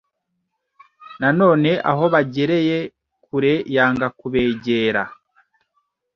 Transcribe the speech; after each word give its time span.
Na 1.19 1.29
none 1.39 1.71
aho 1.91 2.03
bagereye 2.13 2.77
kure 3.25 3.53
yanga 3.75 4.07
kubegera 4.19 5.01